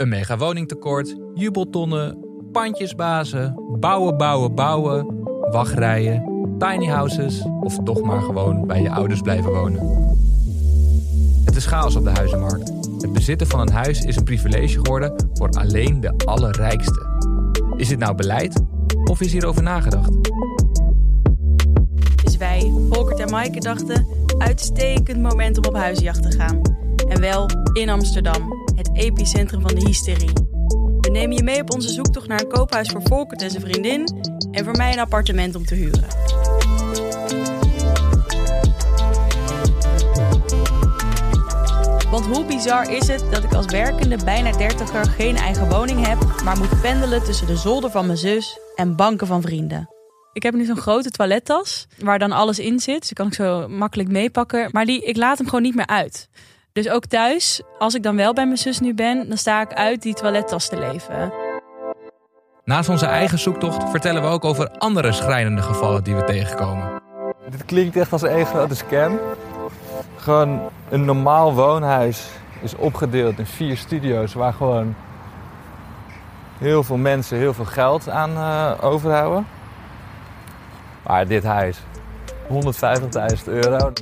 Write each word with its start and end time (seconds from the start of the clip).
Een 0.00 0.08
mega 0.08 0.36
woningtekort, 0.36 1.16
jubeltonnen, 1.34 2.18
pandjesbazen, 2.52 3.54
bouwen, 3.80 4.16
bouwen, 4.16 4.54
bouwen, 4.54 5.06
wachtrijen, 5.50 6.24
tiny 6.58 6.86
houses 6.86 7.42
of 7.60 7.78
toch 7.84 8.02
maar 8.02 8.20
gewoon 8.22 8.66
bij 8.66 8.82
je 8.82 8.90
ouders 8.90 9.20
blijven 9.20 9.52
wonen. 9.52 10.08
Het 11.44 11.56
is 11.56 11.66
chaos 11.66 11.96
op 11.96 12.04
de 12.04 12.10
huizenmarkt. 12.10 12.72
Het 13.00 13.12
bezitten 13.12 13.46
van 13.46 13.60
een 13.60 13.72
huis 13.72 14.04
is 14.04 14.16
een 14.16 14.24
privilege 14.24 14.78
geworden 14.78 15.30
voor 15.32 15.48
alleen 15.48 16.00
de 16.00 16.12
allerrijkste. 16.24 17.06
Is 17.76 17.88
dit 17.88 17.98
nou 17.98 18.14
beleid 18.14 18.62
of 19.04 19.20
is 19.20 19.32
hierover 19.32 19.62
nagedacht? 19.62 20.12
Dus 22.24 22.36
wij, 22.36 22.72
Volkert 22.90 23.20
en 23.20 23.30
Maaike, 23.30 23.60
dachten... 23.60 24.06
uitstekend 24.38 25.22
moment 25.22 25.58
om 25.58 25.64
op 25.64 25.74
huisjacht 25.74 26.22
te 26.22 26.38
gaan. 26.38 26.60
En 27.08 27.20
wel 27.20 27.50
in 27.72 27.88
Amsterdam, 27.88 28.60
epicentrum 28.92 29.60
van 29.60 29.74
de 29.74 29.86
hysterie. 29.86 30.32
We 31.00 31.10
nemen 31.10 31.36
je 31.36 31.42
mee 31.42 31.60
op 31.60 31.72
onze 31.72 31.88
zoektocht 31.88 32.28
naar 32.28 32.40
een 32.40 32.48
koophuis 32.48 32.88
voor 32.88 33.02
Volkert 33.02 33.42
en 33.42 33.50
zijn 33.50 33.62
vriendin... 33.62 34.08
en 34.50 34.64
voor 34.64 34.76
mij 34.76 34.92
een 34.92 34.98
appartement 34.98 35.54
om 35.54 35.64
te 35.64 35.74
huren. 35.74 36.06
Want 42.10 42.26
hoe 42.26 42.44
bizar 42.44 42.92
is 42.92 43.06
het 43.06 43.24
dat 43.30 43.44
ik 43.44 43.54
als 43.54 43.66
werkende 43.66 44.18
bijna 44.24 44.52
dertiger 44.52 45.04
geen 45.04 45.36
eigen 45.36 45.68
woning 45.68 46.06
heb... 46.06 46.42
maar 46.44 46.58
moet 46.58 46.80
pendelen 46.80 47.24
tussen 47.24 47.46
de 47.46 47.56
zolder 47.56 47.90
van 47.90 48.06
mijn 48.06 48.18
zus 48.18 48.58
en 48.76 48.96
banken 48.96 49.26
van 49.26 49.42
vrienden. 49.42 49.88
Ik 50.32 50.42
heb 50.42 50.54
nu 50.54 50.64
zo'n 50.64 50.76
grote 50.76 51.10
toilettas 51.10 51.86
waar 51.98 52.18
dan 52.18 52.32
alles 52.32 52.58
in 52.58 52.80
zit. 52.80 52.98
Dus 52.98 53.06
die 53.06 53.16
kan 53.16 53.26
ik 53.26 53.34
zo 53.34 53.68
makkelijk 53.68 54.08
meepakken. 54.08 54.68
Maar 54.72 54.84
die, 54.84 55.04
ik 55.04 55.16
laat 55.16 55.38
hem 55.38 55.46
gewoon 55.46 55.62
niet 55.62 55.74
meer 55.74 55.86
uit. 55.86 56.28
Dus 56.72 56.88
ook 56.88 57.06
thuis, 57.06 57.62
als 57.78 57.94
ik 57.94 58.02
dan 58.02 58.16
wel 58.16 58.32
bij 58.32 58.46
mijn 58.46 58.58
zus 58.58 58.80
nu 58.80 58.94
ben, 58.94 59.28
dan 59.28 59.36
sta 59.36 59.60
ik 59.60 59.72
uit 59.72 60.02
die 60.02 60.14
toilettas 60.14 60.68
te 60.68 60.78
leven. 60.78 61.32
Naast 62.64 62.88
onze 62.88 63.06
eigen 63.06 63.38
zoektocht 63.38 63.90
vertellen 63.90 64.22
we 64.22 64.28
ook 64.28 64.44
over 64.44 64.70
andere 64.70 65.12
schrijnende 65.12 65.62
gevallen 65.62 66.04
die 66.04 66.14
we 66.14 66.24
tegenkomen. 66.24 67.02
Dit 67.50 67.64
klinkt 67.64 67.96
echt 67.96 68.12
als 68.12 68.22
een 68.22 68.46
grote 68.46 68.74
scam. 68.74 69.18
Gewoon 70.16 70.60
een 70.90 71.04
normaal 71.04 71.54
woonhuis 71.54 72.28
is 72.62 72.74
opgedeeld 72.74 73.38
in 73.38 73.46
vier 73.46 73.76
studio's 73.76 74.32
waar 74.32 74.52
gewoon 74.52 74.94
heel 76.58 76.82
veel 76.82 76.96
mensen 76.96 77.38
heel 77.38 77.54
veel 77.54 77.64
geld 77.64 78.08
aan 78.08 78.30
uh, 78.30 78.72
overhouden. 78.80 79.46
Maar 81.06 81.26
dit 81.26 81.44
huis, 81.44 81.78
150.000 82.48 83.44
euro. 83.44 83.92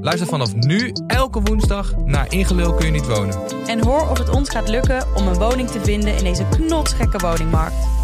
Luister 0.00 0.26
vanaf 0.26 0.54
nu 0.54 0.92
elke 1.06 1.40
woensdag 1.40 1.96
naar 1.96 2.32
Ingelul 2.32 2.74
kun 2.74 2.86
je 2.86 2.92
niet 2.92 3.06
wonen. 3.06 3.38
En 3.66 3.84
hoor 3.84 4.08
of 4.10 4.18
het 4.18 4.28
ons 4.28 4.48
gaat 4.50 4.68
lukken 4.68 5.06
om 5.14 5.26
een 5.26 5.38
woning 5.38 5.68
te 5.68 5.80
vinden 5.80 6.16
in 6.16 6.24
deze 6.24 6.46
knotsgekke 6.50 7.18
woningmarkt. 7.18 8.03